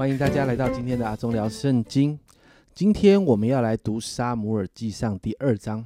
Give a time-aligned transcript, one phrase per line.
[0.00, 2.18] 欢迎大家来到今天的阿忠聊圣经。
[2.72, 5.84] 今天我们要来读沙姆尔记上第二章。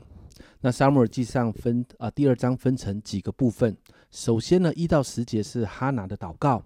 [0.60, 3.76] 那沙姆尔记上分啊，第二章分成几个部分。
[4.12, 6.62] 首先呢，一到十节是哈拿的祷告；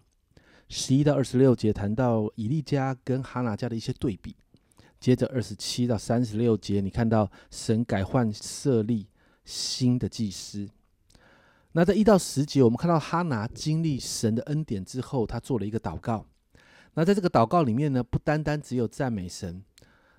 [0.68, 4.36] 十一到二十六节谈到以利家跟哈拿家的一些对比。
[5.00, 9.08] 接着二十七到三十六节，你看到神改换设立
[9.46, 10.68] 新的祭司。
[11.72, 16.26] 那在一到十节，我们看到哈拿经历神的恩典之后，他做了一个祷告。
[16.98, 19.62] 那在这个祷告里面呢，不单单只有赞美神，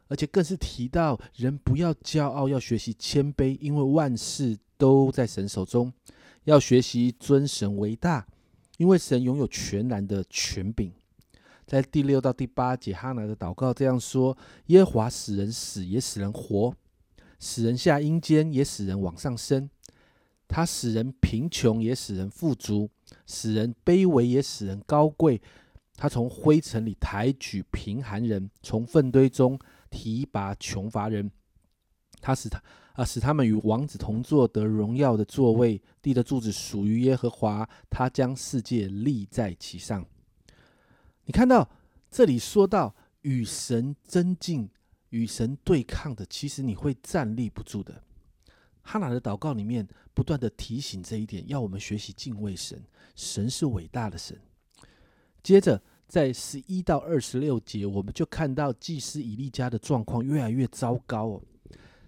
[0.07, 5.91] 而且更是提到人不要骄傲，要学习谦卑，因为万事都在神手中。
[6.45, 8.25] 要学习尊神为大，
[8.77, 10.89] 因为神拥有全然的权柄。
[11.67, 16.73] 在第六到第八节，哈拿的祷告这样说：耶华使人死，也使人活；
[17.41, 19.69] 使人下阴间，也使人往上升。
[20.47, 22.87] 他使人贫穷，也使人富足；
[23.27, 25.41] 使人卑微，也使人高贵。
[25.99, 31.29] 他从灰尘里抬举贫寒人，从粪堆中提拔穷乏人。
[32.21, 35.81] 他使他啊，使他们与王子同坐，得荣耀的座位。
[36.01, 40.05] 地的柱子属于耶和华，他将世界立在其上。
[41.25, 41.69] 你看到
[42.09, 44.69] 这里说到与神增进、
[45.09, 48.01] 与神对抗的，其实你会站立不住的。
[48.81, 52.81] 哈拿的祷告里面不断的提醒这一点，要我们学习敬畏神。
[53.17, 54.39] 神是伟大的神。
[55.41, 61.41] 接着在十一到二十六节，我们就看到祭司以利家的状况越来越糟糕哦。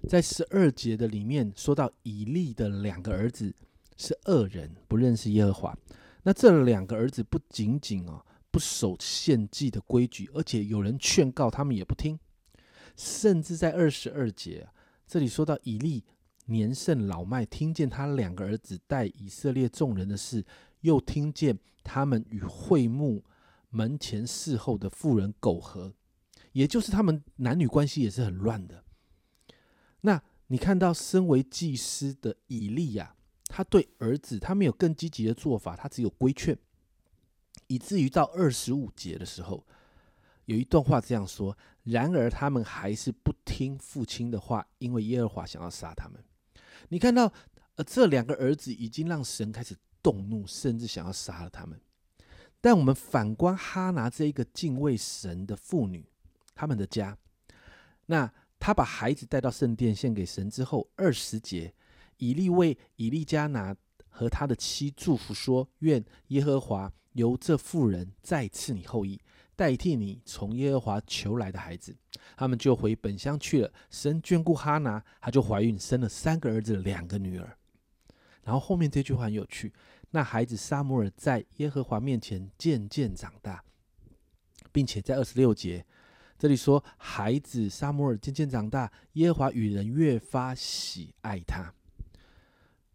[0.07, 3.53] 在十二节的里面说到以利的两个儿子
[3.97, 5.77] 是恶人，不认识耶和华。
[6.23, 8.23] 那这两个儿子不仅仅哦。
[8.53, 12.19] 不守献祭的规矩，而且有人劝告他们也不听，
[12.97, 14.67] 甚至在二十二节
[15.07, 16.03] 这里说到以利
[16.47, 20.43] 年甚老迈，听见他两个儿子带以色列众人的事，
[20.81, 23.23] 又听见他们与会幕
[23.69, 25.93] 门前侍候的妇人苟合，
[26.51, 28.83] 也就是他们男女关系也是很乱的。
[30.01, 33.15] 那你看到身为祭司的以利呀，
[33.45, 36.57] 他对儿子他没有更积极的做法，他只有规劝。
[37.67, 39.65] 以至于到二十五节的时候，
[40.45, 46.21] 有一段话这样说：然而他们还是不听父亲的话，因为耶和华想要杀他们。
[46.89, 47.31] 你看到，
[47.75, 51.79] 呃，这两个儿子已经让神开始动怒，甚至想要杀了他们。
[52.59, 56.05] 但我们反观哈拿这一个敬畏神的妇女，
[56.53, 57.17] 他们的家，
[58.05, 61.73] 那他把孩子带到圣殿献给神之后，二十节，
[62.17, 63.75] 以利为以利加拿
[64.09, 66.91] 和他的妻祝福说：愿耶和华。
[67.13, 69.19] 由这妇人再赐你后裔，
[69.53, 71.93] 代替你从耶和华求来的孩子，
[72.37, 73.73] 他们就回本乡去了。
[73.89, 77.57] 神眷顾哈拿，她就怀孕，生了三个儿子，两个女儿。
[78.43, 79.71] 然后后面这句话很有趣，
[80.11, 83.63] 那孩子沙摩尔在耶和华面前渐渐长大，
[84.71, 85.85] 并且在二十六节
[86.37, 91.73] 这里说，孩子沙摩尔渐渐长大，耶和华与人越发喜爱他。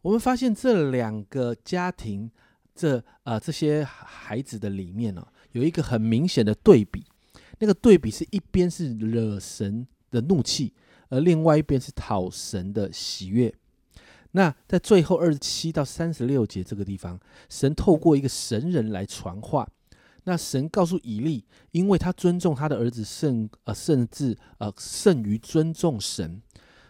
[0.02, 2.30] 我们发现这两个家庭。
[2.78, 7.06] 这啊，这些孩子的里面呢，有一个很明显的对比。
[7.58, 10.74] 那个对比是一边是惹神的怒气，
[11.08, 13.54] 而另外一边是讨神的喜悦。
[14.36, 19.66] 那在最后二十七到三十六节这个地方，神透过一个神人来传话。
[20.24, 26.42] 那神告诉以利，因为他尊重他的儿子甚呃，甚至呃胜于尊重神，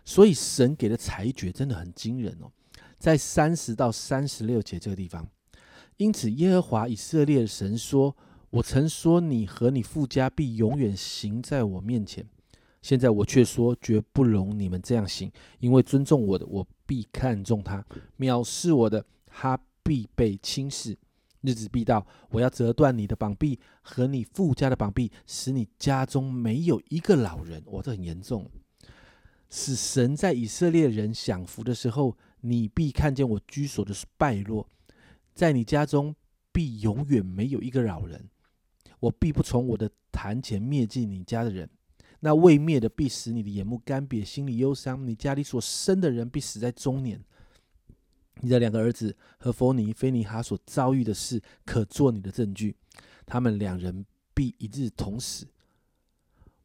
[0.05, 2.51] 所以神给的裁决真的很惊人哦。
[2.99, 5.29] 在三十到三十六节这个地方。
[5.99, 8.17] 因此，耶和华以色列神说
[8.51, 12.27] ：“我曾说你和你父家必永远行在我面前，
[12.87, 17.83] 现在我却说绝不容你们这样行，因为尊重我的，我必看重他；
[18.17, 20.97] 藐视我的，他必被轻视。
[21.41, 27.61] 日子必到，我要折断你的膀臂和你父家的膀臂，使你家中没有一个老人。
[27.73, 28.49] 哇，这很严重。
[29.51, 34.65] 使神在以色列人享福的时候，你必看见我居所的败落。”
[35.35, 36.15] 在你家中
[36.53, 38.31] 必永远没有一个老人，
[39.01, 41.69] 我必不从我的坛前灭尽你家的人。
[42.21, 45.07] 那未灭的必使你的眼目干瘪，心里忧伤。
[45.07, 47.23] 你家里所生的人必死在中年。
[48.41, 52.77] 你的两个儿子和佛尼、菲尼哈所遭遇的事，可做你的证据。
[53.25, 54.05] 他们两人
[54.35, 55.47] 必一日同死。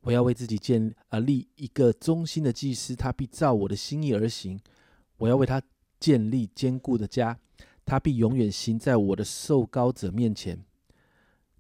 [0.02, 4.60] 我要为自己建啊立一个忠心的祭司，他必照我的心意而行。
[5.18, 5.62] 我要为他
[6.00, 7.38] 建立坚固的家。
[7.84, 10.64] 他必永远行在我的受膏者面前，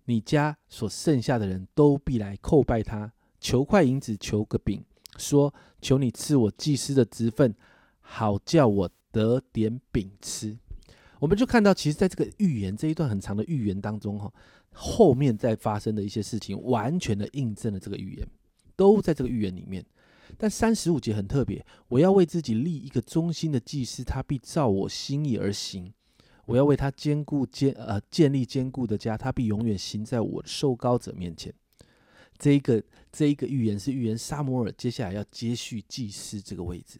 [0.06, 3.12] 你家所剩下的人都必来叩拜他，
[3.42, 4.82] 求块银子，求个饼，
[5.18, 7.54] 说：求你赐我祭司的职分，
[8.00, 10.58] 好叫我得点饼吃。
[11.20, 14.32] 我们就看到，其实在这个预言这一段很长的预言当中，哈，
[14.72, 18.28] 后面再发生的一些事情，完全的印证了这个预言，
[18.76, 19.86] 都在这个预言里面。
[20.38, 25.92] 但三十五节很特别，我要为自己立一个忠心的祭司，他必照我心意而行。
[26.46, 31.54] 我要为他坚固坚呃建立坚固的家，他必永远行在我受膏者面前。
[32.42, 37.00] 这一个这一个预言是预言沙摩尔接下来要接续祭司这个位置。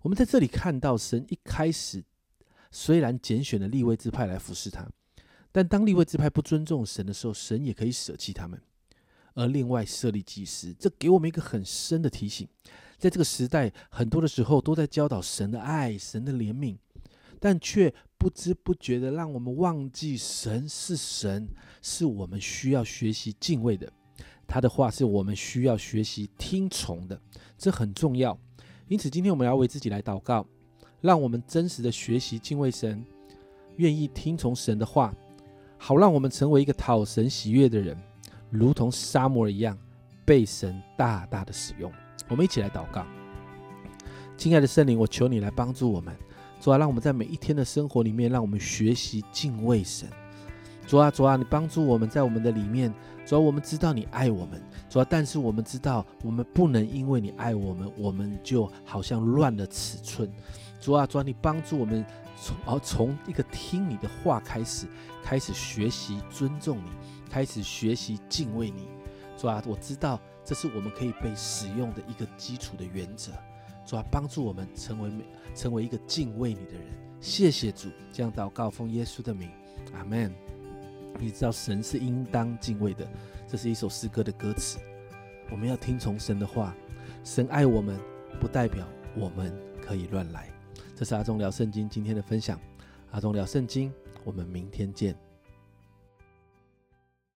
[0.00, 2.04] 我们在这里看到神一开始
[2.70, 4.88] 虽然拣选了立位之派来服侍他，
[5.50, 8.60] 但当立位之派不尊重神的时候，神也可以舍弃他们，
[9.34, 10.72] 而另外设立祭司。
[10.78, 12.46] 这给我们一个很深的提醒，
[12.96, 16.76] 在这个时代，很多的时候都在教导神的爱、神的怜悯，
[17.40, 21.48] 但却不知不觉的让我们忘记神是神，
[21.82, 23.92] 是我们需要学习敬畏的。
[24.46, 27.20] 他的话是我们需要学习听从的，
[27.56, 28.38] 这很重要。
[28.88, 30.46] 因此，今天我们要为自己来祷告，
[31.00, 33.04] 让我们真实的学习敬畏神，
[33.76, 35.14] 愿意听从神的话，
[35.78, 37.96] 好让我们成为一个讨神喜悦的人，
[38.50, 39.78] 如同沙摩尔一样，
[40.24, 41.90] 被神大大的使用。
[42.28, 43.06] 我们一起来祷告，
[44.36, 46.14] 亲爱的圣灵，我求你来帮助我们，
[46.60, 50.08] 主啊，让我们在每一天的生活里面，让我们学习敬畏神。
[50.86, 52.92] 主啊，主啊，你帮助我们在我们的里面。
[53.24, 54.62] 主啊，我们知道你爱我们。
[54.88, 60.30] 主啊，但是我们知道，我们不能因为你爱我们，我们就好像乱了尺寸。
[60.78, 62.04] 主啊，主啊，你帮助我们
[62.36, 64.86] 从而从一个听你的话开始，
[65.22, 66.90] 开始学习尊重你，
[67.30, 68.86] 开始学习敬畏你。
[69.38, 73.32] 主啊，我知道这是我们可以被使用的一个基础的原则。
[73.86, 75.10] 主啊，帮助我们成为，
[75.54, 76.82] 成为一个敬畏你的人。
[77.20, 79.50] 谢谢主，这样祷告奉耶稣的名，
[79.94, 80.30] 阿门。
[81.18, 83.06] 你知道神是应当敬畏的，
[83.48, 84.78] 这是一首诗歌的歌词。
[85.50, 86.74] 我们要听从神的话，
[87.22, 87.98] 神爱我们，
[88.40, 90.48] 不代表我们可以乱来。
[90.96, 92.58] 这是阿忠聊圣经今天的分享，
[93.10, 93.92] 阿忠聊圣经，
[94.24, 95.16] 我们明天见。